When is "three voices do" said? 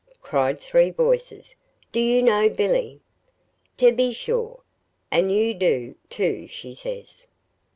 0.59-1.99